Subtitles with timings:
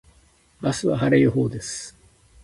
[0.63, 1.95] 明日は晴れ予報です。